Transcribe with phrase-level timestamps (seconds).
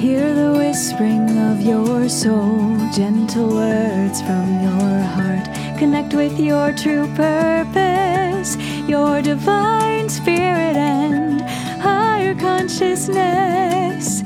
[0.00, 5.44] Hear the whispering of your soul, gentle words from your heart.
[5.78, 8.56] Connect with your true purpose,
[8.88, 11.42] your divine spirit and
[11.82, 14.22] higher consciousness.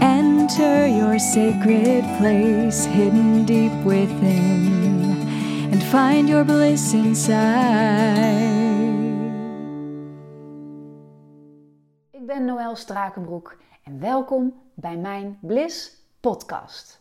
[0.00, 5.20] Enter your sacred place hidden deep within
[5.70, 8.48] and find your bliss inside.
[12.10, 17.00] Ik ben Noël Strakenbroek en welkom bij mijn Bliss podcast.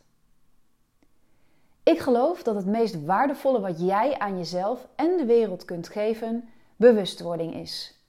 [1.83, 6.49] Ik geloof dat het meest waardevolle wat jij aan jezelf en de wereld kunt geven,
[6.75, 7.99] bewustwording is.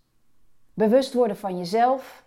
[0.74, 2.24] Bewust worden van jezelf,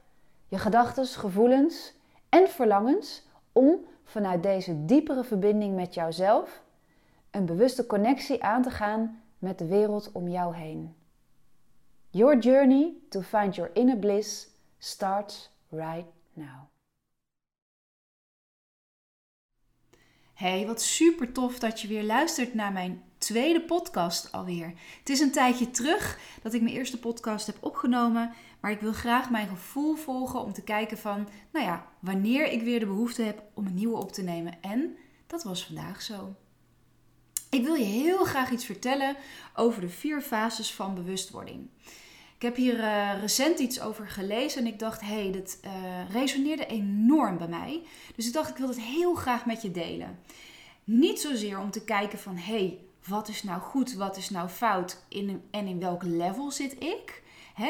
[0.47, 1.93] je gedachten, gevoelens
[2.29, 6.63] en verlangens om vanuit deze diepere verbinding met jouzelf
[7.31, 10.95] een bewuste connectie aan te gaan met de wereld om jou heen.
[12.09, 14.47] Your journey to find your inner bliss
[14.77, 16.72] starts right now.
[20.43, 24.73] Hey, wat super tof dat je weer luistert naar mijn tweede podcast alweer.
[24.99, 28.93] Het is een tijdje terug dat ik mijn eerste podcast heb opgenomen, maar ik wil
[28.93, 33.21] graag mijn gevoel volgen om te kijken van, nou ja, wanneer ik weer de behoefte
[33.21, 34.61] heb om een nieuwe op te nemen.
[34.61, 36.35] En dat was vandaag zo.
[37.49, 39.15] Ik wil je heel graag iets vertellen
[39.55, 41.69] over de vier fases van bewustwording.
[42.43, 45.71] Ik heb hier uh, recent iets over gelezen en ik dacht, hé, hey, dit uh,
[46.11, 47.81] resoneerde enorm bij mij.
[48.15, 50.19] Dus ik dacht, ik wil het heel graag met je delen.
[50.83, 52.77] Niet zozeer om te kijken van, hé, hey,
[53.07, 57.23] wat is nou goed, wat is nou fout in, en in welk level zit ik?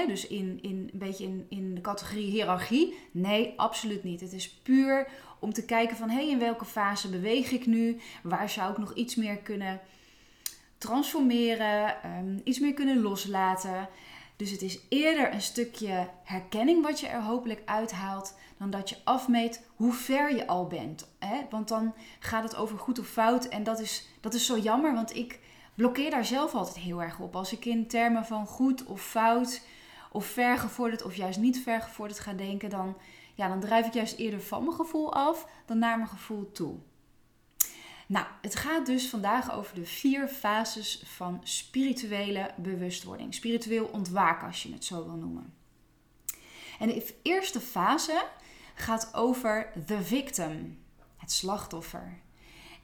[0.07, 2.97] Dus in, in, een beetje in, in de categorie hiërarchie.
[3.11, 4.21] Nee, absoluut niet.
[4.21, 5.07] Het is puur
[5.39, 7.99] om te kijken van, hé, hey, in welke fase beweeg ik nu?
[8.23, 9.79] Waar zou ik nog iets meer kunnen
[10.77, 11.95] transformeren?
[12.05, 13.89] Um, iets meer kunnen loslaten?
[14.35, 18.97] Dus het is eerder een stukje herkenning wat je er hopelijk uithaalt, dan dat je
[19.03, 21.07] afmeet hoe ver je al bent.
[21.19, 21.41] Hè?
[21.49, 24.93] Want dan gaat het over goed of fout en dat is, dat is zo jammer,
[24.93, 25.39] want ik
[25.75, 27.35] blokkeer daar zelf altijd heel erg op.
[27.35, 29.61] Als ik in termen van goed of fout,
[30.11, 32.97] of vergevorderd of juist niet vergevorderd ga denken, dan,
[33.35, 36.75] ja, dan drijf ik juist eerder van mijn gevoel af dan naar mijn gevoel toe.
[38.13, 43.33] Nou, het gaat dus vandaag over de vier fases van spirituele bewustwording.
[43.33, 45.53] Spiritueel ontwaken, als je het zo wil noemen.
[46.79, 48.25] En de eerste fase
[48.75, 50.79] gaat over the victim,
[51.17, 52.19] het slachtoffer.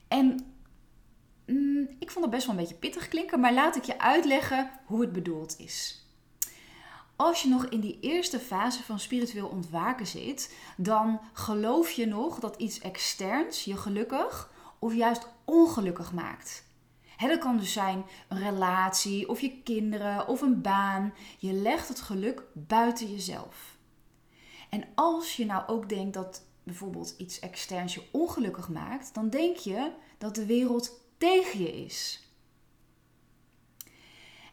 [0.08, 0.54] En
[1.46, 4.72] mm, ik vond het best wel een beetje pittig klinken, maar laat ik je uitleggen
[4.86, 6.06] hoe het bedoeld is.
[7.16, 12.40] Als je nog in die eerste fase van spiritueel ontwaken zit, dan geloof je nog
[12.40, 16.68] dat iets externs je gelukkig of juist ongelukkig maakt.
[17.18, 21.14] dat kan dus zijn een relatie of je kinderen of een baan.
[21.38, 23.78] Je legt het geluk buiten jezelf.
[24.70, 29.58] En als je nou ook denkt dat bijvoorbeeld iets externs je ongelukkig maakt, dan denk
[29.58, 32.24] je dat de wereld tegen je is.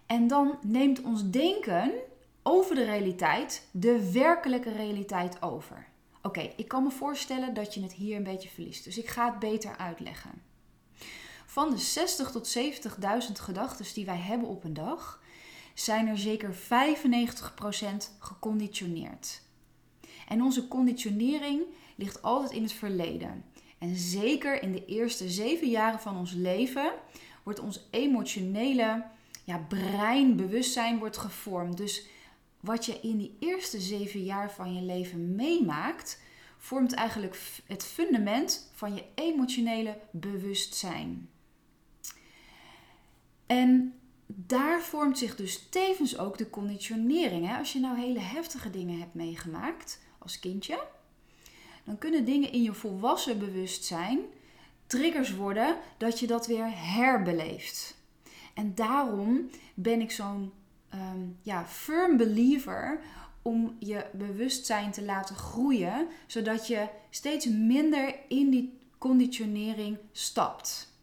[0.06, 1.93] En dan neemt ons denken
[2.43, 5.87] over de realiteit de werkelijke realiteit over.
[6.26, 8.84] Oké, ik kan me voorstellen dat je het hier een beetje verliest.
[8.84, 10.42] Dus ik ga het beter uitleggen.
[11.47, 15.22] Van de 60 tot 70.000 gedachten die wij hebben op een dag,
[15.75, 16.59] zijn er zeker 95%
[18.19, 19.42] geconditioneerd.
[20.28, 21.62] En onze conditionering
[21.97, 23.44] ligt altijd in het verleden.
[23.78, 26.93] En zeker in de eerste zeven jaren van ons leven
[27.43, 29.04] wordt ons emotionele
[29.44, 31.76] ja, brein, bewustzijn wordt gevormd.
[31.76, 32.06] Dus
[32.66, 36.21] wat je in die eerste zeven jaar van je leven meemaakt,
[36.59, 41.28] vormt eigenlijk het fundament van je emotionele bewustzijn.
[43.47, 43.94] En
[44.26, 47.56] daar vormt zich dus tevens ook de conditionering.
[47.59, 50.87] Als je nou hele heftige dingen hebt meegemaakt als kindje,
[51.84, 54.19] dan kunnen dingen in je volwassen bewustzijn
[54.87, 57.97] triggers worden dat je dat weer herbeleeft.
[58.55, 60.53] En daarom ben ik zo'n
[60.97, 63.01] um, ja, firm believer
[63.43, 70.94] om je bewustzijn te laten groeien, zodat je steeds minder in die conditionering stapt.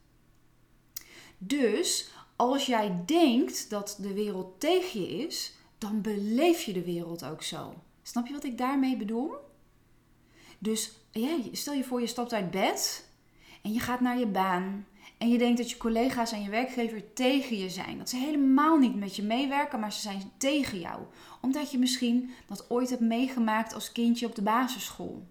[1.38, 7.26] Dus als jij denkt dat de wereld tegen je is, dan beleef je de wereld
[7.26, 7.74] ook zo.
[8.02, 9.32] Snap je wat ik daarmee bedoel?
[10.60, 13.10] Dus ja, stel je voor, je stapt uit bed
[13.62, 14.88] en je gaat naar je baan
[15.24, 17.98] en je denkt dat je collega's en je werkgever tegen je zijn.
[17.98, 21.02] Dat ze helemaal niet met je meewerken, maar ze zijn tegen jou.
[21.42, 25.28] Omdat je misschien dat ooit hebt meegemaakt als kindje op de basisschool.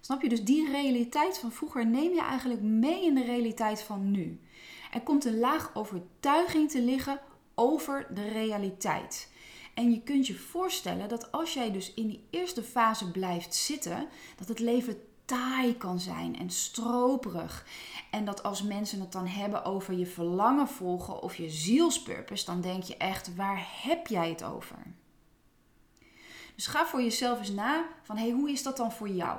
[0.00, 0.28] Snap je?
[0.28, 4.40] Dus die realiteit van vroeger neem je eigenlijk mee in de realiteit van nu.
[4.92, 7.20] Er komt een laag overtuiging te liggen
[7.54, 9.32] over de realiteit.
[9.74, 14.08] En je kunt je voorstellen dat als jij dus in die eerste fase blijft zitten,
[14.36, 14.96] dat het leven
[15.78, 17.66] kan zijn en stroperig.
[18.10, 22.60] En dat als mensen het dan hebben over je verlangen volgen of je zielspurpose, dan
[22.60, 24.76] denk je echt, waar heb jij het over?
[26.54, 29.38] Dus ga voor jezelf eens na van, hey, hoe is dat dan voor jou?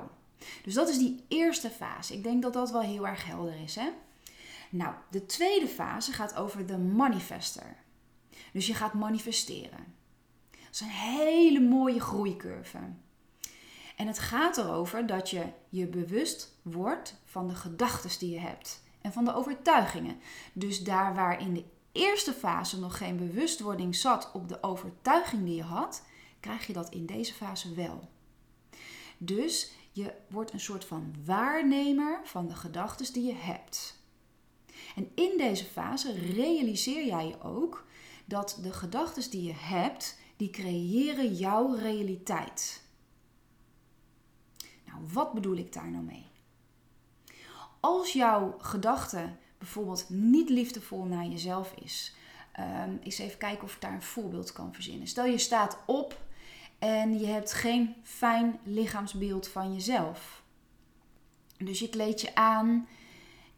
[0.63, 2.13] Dus dat is die eerste fase.
[2.13, 3.75] Ik denk dat dat wel heel erg helder is.
[3.75, 3.89] Hè?
[4.69, 7.75] Nou, de tweede fase gaat over de manifester.
[8.53, 9.95] Dus je gaat manifesteren.
[10.51, 12.79] Dat is een hele mooie groeicurve.
[14.03, 18.83] En het gaat erover dat je je bewust wordt van de gedachten die je hebt
[19.01, 20.19] en van de overtuigingen.
[20.53, 25.55] Dus daar waar in de eerste fase nog geen bewustwording zat op de overtuiging die
[25.55, 26.03] je had,
[26.39, 28.09] krijg je dat in deze fase wel.
[29.17, 33.99] Dus je wordt een soort van waarnemer van de gedachten die je hebt.
[34.95, 37.85] En in deze fase realiseer jij je ook
[38.25, 42.82] dat de gedachten die je hebt, die creëren jouw realiteit.
[44.93, 46.25] Nou, wat bedoel ik daar nou mee?
[47.79, 52.15] Als jouw gedachte bijvoorbeeld niet liefdevol naar jezelf is,
[52.59, 55.07] um, eens even kijken of ik daar een voorbeeld kan verzinnen.
[55.07, 56.21] Stel je staat op
[56.79, 60.43] en je hebt geen fijn lichaamsbeeld van jezelf.
[61.57, 62.87] Dus je kleed je aan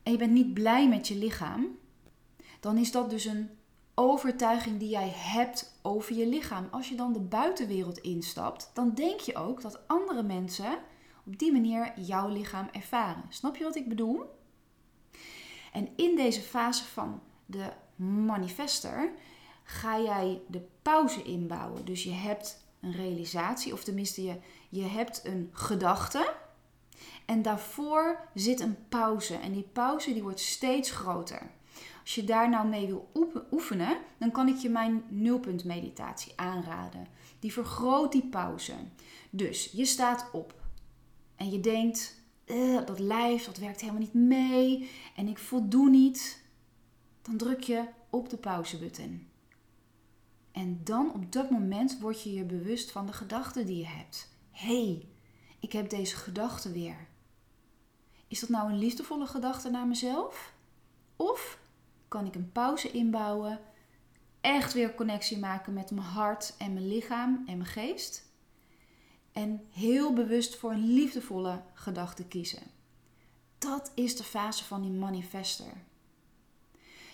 [0.04, 1.78] en je bent niet blij met je lichaam.
[2.60, 3.50] Dan is dat dus een
[3.96, 6.68] overtuiging die jij hebt over je lichaam.
[6.72, 10.78] Als je dan de buitenwereld instapt, dan denk je ook dat andere mensen
[11.25, 13.24] op die manier jouw lichaam ervaren.
[13.30, 14.24] Snap je wat ik bedoel?
[15.72, 19.12] En in deze fase van de manifester
[19.63, 21.86] ga jij de pauze inbouwen.
[21.86, 24.36] Dus je hebt een realisatie, of tenminste je,
[24.69, 26.33] je hebt een gedachte.
[27.25, 29.36] En daarvoor zit een pauze.
[29.36, 31.50] En die pauze die wordt steeds groter.
[32.01, 33.10] Als je daar nou mee wil
[33.51, 37.07] oefenen, dan kan ik je mijn nulpuntmeditatie aanraden.
[37.39, 38.74] Die vergroot die pauze.
[39.30, 40.54] Dus je staat op
[41.36, 46.44] en je denkt, uh, dat lijf, dat werkt helemaal niet mee en ik voldoe niet.
[47.22, 49.28] Dan druk je op de pauzebutton.
[50.52, 54.34] En dan op dat moment word je je bewust van de gedachten die je hebt.
[54.52, 55.08] hey,
[55.60, 57.08] ik heb deze gedachte weer.
[58.28, 60.54] Is dat nou een liefdevolle gedachte naar mezelf?
[61.16, 61.60] Of
[62.08, 63.60] kan ik een pauze inbouwen,
[64.42, 68.35] echt weer connectie maken met mijn hart en mijn lichaam en mijn geest?
[69.36, 72.62] En heel bewust voor een liefdevolle gedachte kiezen.
[73.58, 75.74] Dat is de fase van die manifester.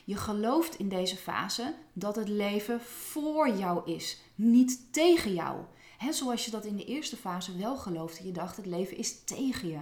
[0.03, 5.61] Je gelooft in deze fase dat het leven voor jou is, niet tegen jou.
[5.97, 8.25] He, zoals je dat in de eerste fase wel geloofde.
[8.25, 9.79] Je dacht het leven is tegen je.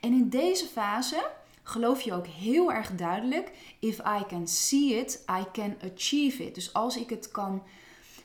[0.00, 1.30] En in deze fase
[1.62, 6.54] geloof je ook heel erg duidelijk: if I can see it, I can achieve it.
[6.54, 7.62] Dus als ik het kan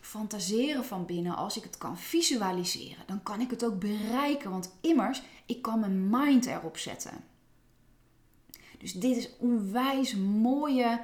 [0.01, 4.51] fantaseren van binnen, als ik het kan visualiseren, dan kan ik het ook bereiken.
[4.51, 7.23] Want immers, ik kan mijn mind erop zetten.
[8.77, 11.01] Dus dit is onwijs mooie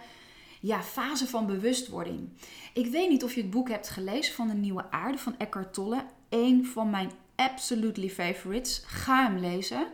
[0.62, 2.30] ja, fase van bewustwording.
[2.74, 5.74] Ik weet niet of je het boek hebt gelezen van de Nieuwe Aarde van Eckhart
[5.74, 6.06] Tolle.
[6.30, 8.84] Een van mijn absolutely favorites.
[8.86, 9.88] Ga hem lezen.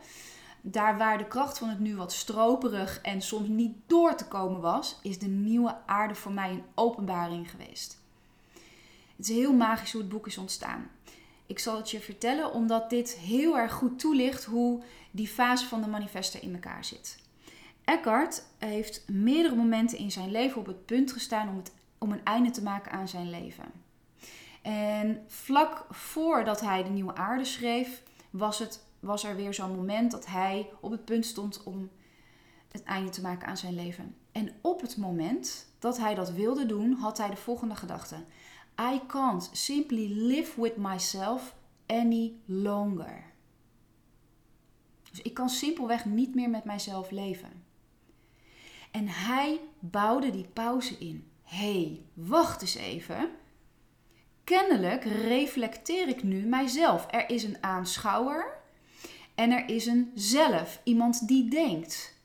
[0.61, 4.61] Daar waar de kracht van het nu wat stroperig en soms niet door te komen
[4.61, 8.00] was, is de Nieuwe Aarde voor mij een openbaring geweest.
[9.21, 10.89] Het is heel magisch hoe het boek is ontstaan.
[11.45, 15.81] Ik zal het je vertellen omdat dit heel erg goed toelicht hoe die fase van
[15.81, 17.19] de manifester in elkaar zit.
[17.83, 22.23] Eckhart heeft meerdere momenten in zijn leven op het punt gestaan om, het, om een
[22.23, 23.71] einde te maken aan zijn leven.
[24.61, 30.11] En vlak voordat hij de nieuwe aarde schreef, was, het, was er weer zo'n moment
[30.11, 31.89] dat hij op het punt stond om
[32.71, 34.15] het einde te maken aan zijn leven.
[34.31, 38.15] En op het moment dat hij dat wilde doen, had hij de volgende gedachte:
[38.79, 43.23] I can't simply live with myself any longer.
[45.09, 47.63] Dus ik kan simpelweg niet meer met mijzelf leven.
[48.91, 51.31] En hij bouwde die pauze in.
[51.43, 53.29] Hé, hey, wacht eens even.
[54.43, 57.07] Kennelijk reflecteer ik nu mijzelf.
[57.09, 58.59] Er is een aanschouwer
[59.35, 62.19] en er is een zelf, iemand die denkt.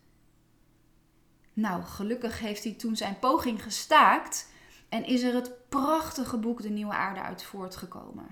[1.52, 4.48] Nou, gelukkig heeft hij toen zijn poging gestaakt
[4.88, 8.26] en is er het prachtige boek De Nieuwe Aarde uit voortgekomen.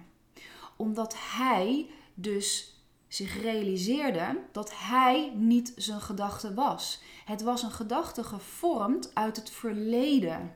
[0.76, 7.02] Omdat hij dus zich realiseerde dat hij niet zijn gedachte was.
[7.24, 10.54] Het was een gedachte gevormd uit het verleden.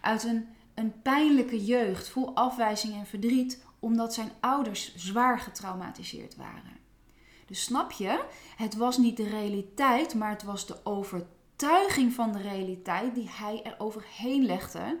[0.00, 6.80] Uit een, een pijnlijke jeugd vol afwijzing en verdriet, omdat zijn ouders zwaar getraumatiseerd waren.
[7.46, 8.24] Dus snap je,
[8.56, 13.62] het was niet de realiteit, maar het was de overtuiging van de realiteit die hij
[13.62, 14.98] er overheen legde,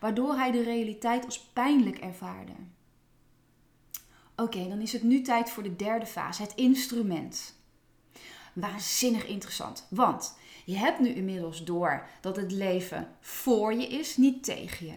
[0.00, 2.52] waardoor hij de realiteit als pijnlijk ervaarde.
[4.36, 7.58] Oké, dan is het nu tijd voor de derde fase, het instrument.
[8.52, 14.44] Waanzinnig interessant, want je hebt nu inmiddels door dat het leven voor je is, niet
[14.44, 14.96] tegen je.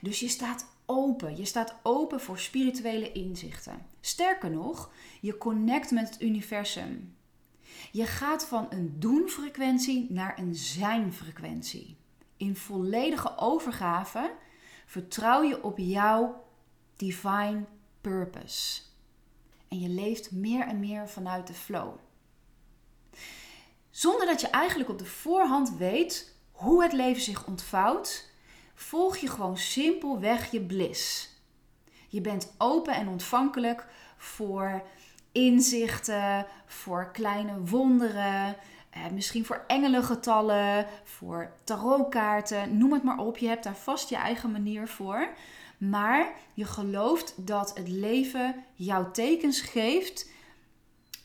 [0.00, 1.36] Dus je staat open.
[1.36, 3.86] Je staat open voor spirituele inzichten.
[4.00, 7.14] Sterker nog, je connect met het universum.
[7.92, 11.96] Je gaat van een doen-frequentie naar een zijn-frequentie.
[12.40, 14.32] In volledige overgave
[14.86, 16.44] vertrouw je op jouw
[16.96, 17.64] divine
[18.00, 18.82] purpose.
[19.68, 21.94] En je leeft meer en meer vanuit de flow.
[23.90, 28.30] Zonder dat je eigenlijk op de voorhand weet hoe het leven zich ontvouwt,
[28.74, 31.28] volg je gewoon simpelweg je bliss.
[32.08, 34.82] Je bent open en ontvankelijk voor
[35.32, 38.56] inzichten, voor kleine wonderen,
[38.90, 43.38] eh, misschien voor engelengetallen, voor tarotkaarten, noem het maar op.
[43.38, 45.28] Je hebt daar vast je eigen manier voor.
[45.78, 50.30] Maar je gelooft dat het leven jouw tekens geeft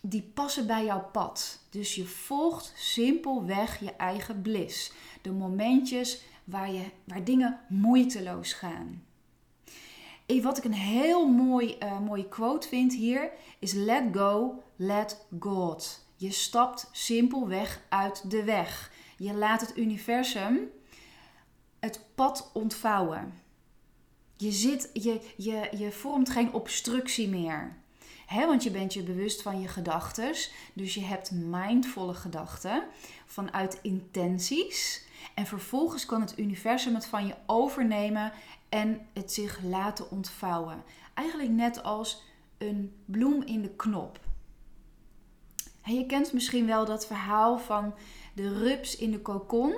[0.01, 1.59] die passen bij jouw pad.
[1.69, 4.91] Dus je volgt simpelweg je eigen bliss.
[5.21, 9.03] De momentjes waar, je, waar dingen moeiteloos gaan.
[10.25, 15.25] En wat ik een heel mooi, uh, mooie quote vind hier is: Let go, let
[15.39, 16.04] God.
[16.25, 18.91] Je stapt simpelweg uit de weg.
[19.17, 20.69] Je laat het universum
[21.79, 23.33] het pad ontvouwen.
[24.37, 27.77] Je, zit, je, je, je vormt geen obstructie meer.
[28.25, 30.35] He, want je bent je bewust van je gedachten.
[30.73, 32.83] Dus je hebt mindvolle gedachten
[33.25, 35.05] vanuit intenties.
[35.33, 38.31] En vervolgens kan het universum het van je overnemen
[38.69, 40.83] en het zich laten ontvouwen.
[41.13, 42.23] Eigenlijk net als
[42.57, 44.24] een bloem in de knop.
[45.85, 47.93] Je kent misschien wel dat verhaal van
[48.33, 49.75] de rups in de kokon.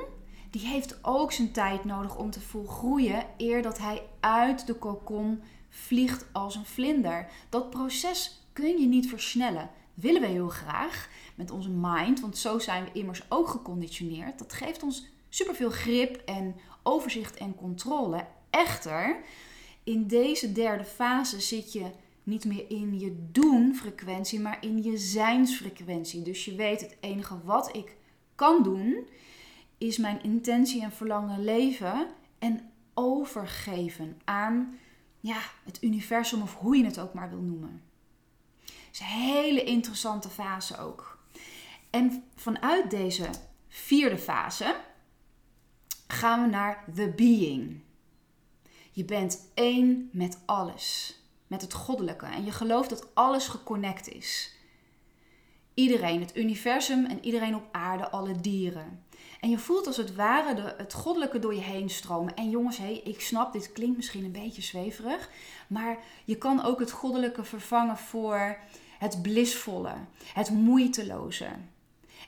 [0.50, 5.42] Die heeft ook zijn tijd nodig om te volgroeien eer dat hij uit de kokon
[5.70, 7.28] vliegt als een vlinder.
[7.50, 9.70] Dat proces kun je niet versnellen.
[9.94, 14.40] Willen we heel graag met onze mind, want zo zijn we immers ook geconditioneerd.
[14.40, 18.26] Dat geeft ons superveel grip en overzicht en controle.
[18.50, 19.18] Echter,
[19.84, 21.92] in deze derde fase zit je
[22.28, 26.22] niet meer in je doen-frequentie, maar in je zijnsfrequentie.
[26.22, 27.96] Dus je weet het enige wat ik
[28.36, 29.08] kan doen,
[29.78, 32.08] is mijn intentie en verlangen leven
[32.40, 34.78] en overgeven aan
[35.20, 37.82] ja, het universum of hoe je het ook maar wil noemen.
[38.62, 41.20] Het is een hele interessante fase ook.
[41.90, 43.30] En vanuit deze
[43.68, 44.76] vierde fase
[46.08, 47.80] gaan we naar the being.
[48.92, 51.17] Je bent één met alles,
[51.48, 52.26] met het goddelijke.
[52.26, 54.56] En je gelooft dat alles geconnect is.
[55.74, 59.06] Iedereen, het universum en iedereen op aarde, alle dieren.
[59.40, 62.36] En je voelt als het ware de, het goddelijke door je heen stromen.
[62.36, 65.30] En jongens, hey, ik snap, dit klinkt misschien een beetje zweverig.
[65.68, 68.58] Maar je kan ook het goddelijke vervangen voor
[69.00, 69.94] het blisvolle,
[70.34, 71.48] het moeiteloze.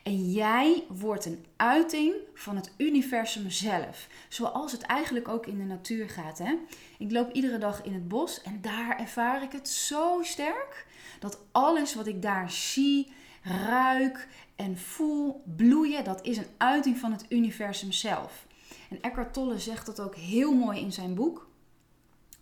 [0.04, 4.08] En jij wordt een uiting van het universum zelf.
[4.30, 6.38] Zoals het eigenlijk ook in de natuur gaat.
[6.38, 6.56] Hè?
[6.98, 10.86] Ik loop iedere dag in het bos en daar ervaar ik het zo sterk.
[11.20, 13.12] Dat alles wat ik daar zie,
[13.44, 18.48] ruik en voel bloeien, dat is een uiting van het universum zelf.
[18.90, 21.48] En Eckhart Tolle zegt dat ook heel mooi in zijn boek.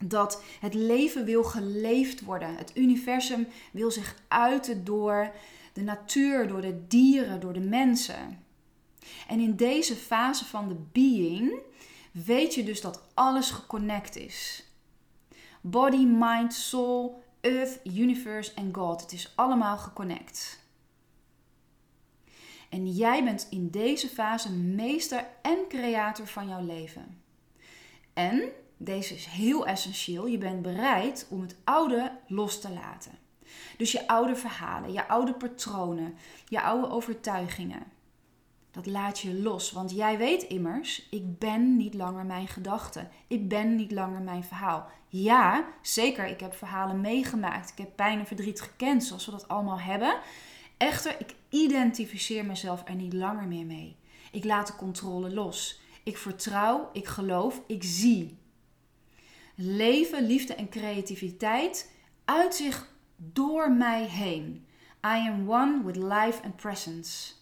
[0.04, 2.56] Dat het leven wil geleefd worden.
[2.56, 5.32] Het universum wil zich uiten door
[5.78, 8.44] de natuur, door de dieren, door de mensen.
[9.28, 11.62] En in deze fase van de being
[12.12, 14.66] weet je dus dat alles geconnect is.
[15.62, 19.02] Body, mind, soul, earth, universe en God.
[19.02, 20.66] Het is allemaal geconnect.
[22.70, 27.22] En jij bent in deze fase meester en creator van jouw leven.
[28.14, 33.27] En, deze is heel essentieel, je bent bereid om het oude los te laten.
[33.78, 36.16] Dus je oude verhalen, je oude patronen,
[36.48, 37.84] je oude overtuigingen.
[38.72, 43.10] Dat laat je los, want jij weet immers, ik ben niet langer mijn gedachten.
[43.28, 44.90] Ik ben niet langer mijn verhaal.
[45.10, 47.70] Ja, zeker, ik heb verhalen meegemaakt.
[47.70, 50.20] Ik heb pijn en verdriet gekend, zoals we dat allemaal hebben.
[50.78, 53.96] Echter, ik identificeer mezelf er niet langer meer mee.
[54.32, 55.80] Ik laat de controle los.
[56.04, 58.38] Ik vertrouw, ik geloof, ik zie.
[59.56, 61.92] Leven, liefde en creativiteit
[62.26, 64.66] uit zich door mij heen.
[65.06, 67.34] I am one with life and presence.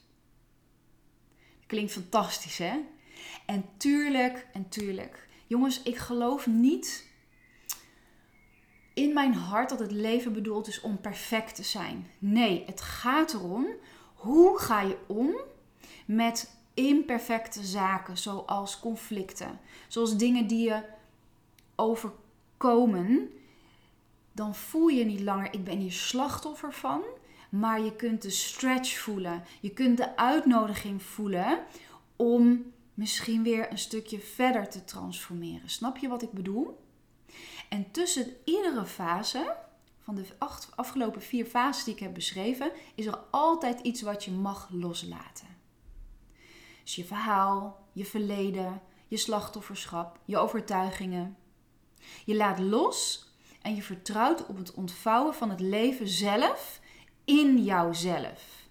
[1.67, 2.79] Klinkt fantastisch, hè?
[3.45, 5.27] En tuurlijk, en tuurlijk.
[5.47, 7.07] Jongens, ik geloof niet
[8.93, 12.07] in mijn hart dat het leven bedoeld is om perfect te zijn.
[12.19, 13.67] Nee, het gaat erom
[14.15, 15.35] hoe ga je om
[16.05, 20.83] met imperfecte zaken, zoals conflicten, zoals dingen die je
[21.75, 23.29] overkomen
[24.35, 27.03] dan voel je niet langer, ik ben hier slachtoffer van.
[27.49, 29.43] Maar je kunt de stretch voelen.
[29.59, 31.59] Je kunt de uitnodiging voelen
[32.15, 35.69] om misschien weer een stukje verder te transformeren.
[35.69, 36.83] Snap je wat ik bedoel?
[37.69, 39.55] En tussen iedere fase,
[39.99, 40.25] van de
[40.75, 45.47] afgelopen vier fases die ik heb beschreven, is er altijd iets wat je mag loslaten.
[46.83, 51.37] Dus je verhaal, je verleden, je slachtofferschap, je overtuigingen.
[52.25, 53.24] Je laat los
[53.65, 56.79] en je vertrouwt op het ontvouwen van het leven zelf
[57.23, 58.67] in jouzelf.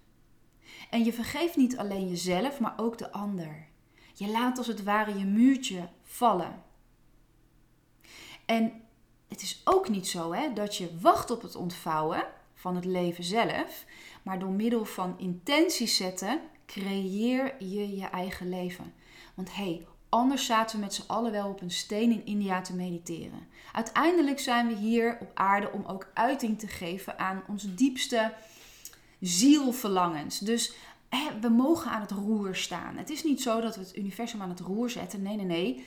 [0.90, 3.66] En je vergeeft niet alleen jezelf, maar ook de ander.
[4.14, 6.62] Je laat als het ware je muurtje vallen.
[8.44, 8.72] En
[9.28, 13.24] het is ook niet zo hè, dat je wacht op het ontvouwen van het leven
[13.24, 13.84] zelf,
[14.22, 18.94] maar door middel van intenties zetten creëer je je eigen leven.
[19.34, 22.60] Want hé, hey, anders zaten we met z'n allen wel op een steen in India
[22.60, 23.46] te mediteren.
[23.72, 28.32] Uiteindelijk zijn we hier op aarde om ook uiting te geven aan onze diepste
[29.20, 30.38] zielverlangens.
[30.38, 30.74] Dus
[31.08, 32.96] hè, we mogen aan het roer staan.
[32.96, 35.22] Het is niet zo dat we het universum aan het roer zetten.
[35.22, 35.86] Nee, nee, nee.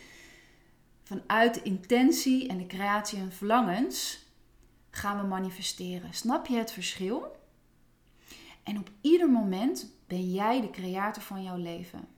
[1.03, 4.25] Vanuit de intentie en de creatie en verlangens
[4.89, 6.13] gaan we manifesteren.
[6.13, 7.35] Snap je het verschil?
[8.63, 12.16] En op ieder moment ben jij de creator van jouw leven.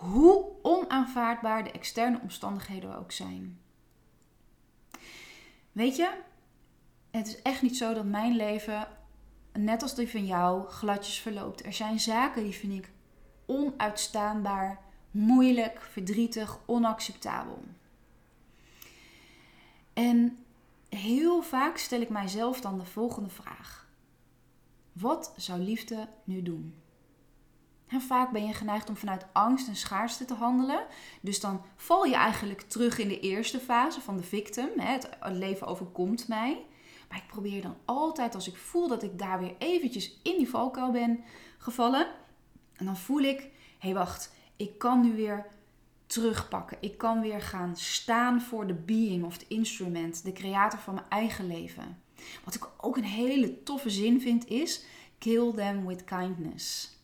[0.00, 3.60] Hoe onaanvaardbaar de externe omstandigheden ook zijn.
[5.72, 6.12] Weet je,
[7.10, 8.88] het is echt niet zo dat mijn leven,
[9.52, 11.64] net als die van jou, gladjes verloopt.
[11.64, 12.90] Er zijn zaken die vind ik
[13.46, 14.80] onuitstaanbaar,
[15.10, 17.64] moeilijk, verdrietig, onacceptabel.
[19.92, 20.44] En
[20.88, 23.88] heel vaak stel ik mijzelf dan de volgende vraag:
[24.92, 26.74] Wat zou liefde nu doen?
[27.90, 30.86] En vaak ben je geneigd om vanuit angst en schaarste te handelen.
[31.20, 34.68] Dus dan val je eigenlijk terug in de eerste fase van de victim.
[34.76, 36.64] Het leven overkomt mij.
[37.08, 40.48] Maar ik probeer dan altijd, als ik voel dat ik daar weer eventjes in die
[40.48, 41.24] valkuil ben
[41.58, 42.06] gevallen.
[42.76, 43.48] En dan voel ik, hé
[43.78, 45.46] hey, wacht, ik kan nu weer
[46.06, 46.76] terugpakken.
[46.80, 51.06] Ik kan weer gaan staan voor de being of de instrument, de creator van mijn
[51.08, 52.02] eigen leven.
[52.44, 54.84] Wat ik ook een hele toffe zin vind is,
[55.18, 56.98] kill them with kindness.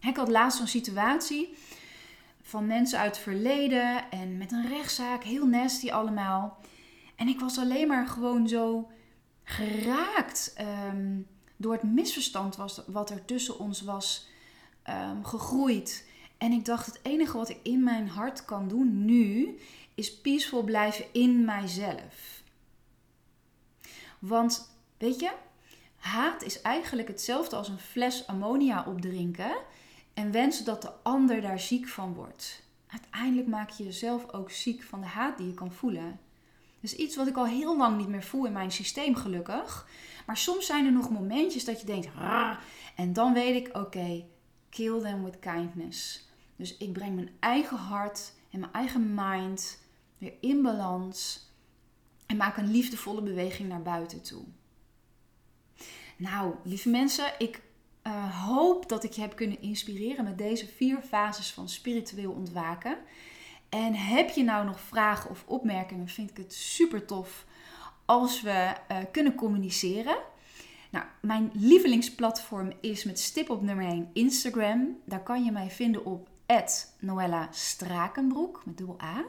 [0.00, 1.56] Ik had laatst zo'n situatie
[2.42, 6.58] van mensen uit het verleden en met een rechtszaak, heel nasty allemaal.
[7.16, 8.90] En ik was alleen maar gewoon zo
[9.42, 10.54] geraakt
[10.90, 14.28] um, door het misverstand was, wat er tussen ons was
[14.88, 16.08] um, gegroeid.
[16.38, 19.58] En ik dacht, het enige wat ik in mijn hart kan doen nu,
[19.94, 22.42] is peaceful blijven in mijzelf.
[24.18, 25.32] Want, weet je,
[25.96, 29.56] haat is eigenlijk hetzelfde als een fles ammonia opdrinken
[30.18, 32.62] en wensen dat de ander daar ziek van wordt.
[32.86, 36.20] Uiteindelijk maak je jezelf ook ziek van de haat die je kan voelen.
[36.80, 39.88] Dus iets wat ik al heel lang niet meer voel in mijn systeem, gelukkig.
[40.26, 42.08] Maar soms zijn er nog momentjes dat je denkt,
[42.96, 44.24] en dan weet ik, oké,
[44.68, 46.28] kill them with kindness.
[46.56, 49.82] Dus ik breng mijn eigen hart en mijn eigen mind
[50.18, 51.48] weer in balans
[52.26, 54.44] en maak een liefdevolle beweging naar buiten toe.
[56.16, 57.62] Nou, lieve mensen, ik
[58.08, 62.98] uh, hoop dat ik je heb kunnen inspireren met deze vier fases van spiritueel ontwaken.
[63.68, 67.46] En heb je nou nog vragen of opmerkingen, vind ik het super tof
[68.04, 70.16] als we uh, kunnen communiceren.
[70.90, 74.98] Nou, mijn lievelingsplatform is met stip op nummer 1 Instagram.
[75.04, 76.28] Daar kan je mij vinden op
[76.98, 79.24] Noella Strakenbroek met dubbel A.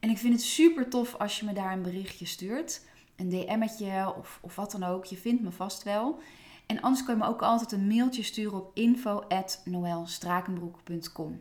[0.00, 2.80] En ik vind het super tof als je me daar een berichtje stuurt.
[3.16, 5.04] Een DM'tje of, of wat dan ook.
[5.04, 6.20] Je vindt me vast wel.
[6.68, 11.40] En anders kan je me ook altijd een mailtje sturen op info.noelstrakenbroek.com.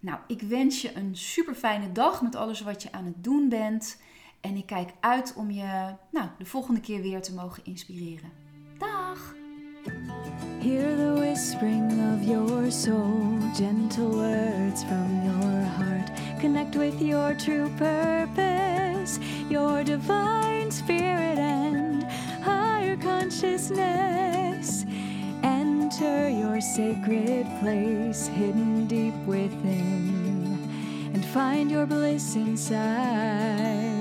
[0.00, 3.48] Nou, ik wens je een super fijne dag met alles wat je aan het doen
[3.48, 4.00] bent.
[4.40, 8.30] En ik kijk uit om je nou, de volgende keer weer te mogen inspireren.
[8.78, 9.34] Dag!
[10.60, 16.10] Hear the whispering of your soul, gentle words from your heart.
[16.40, 19.18] Connect with your true purpose,
[19.48, 21.71] your divine spirit and
[22.96, 24.84] consciousness.
[25.42, 30.58] Enter your sacred place hidden deep within
[31.14, 33.91] and find your bliss inside.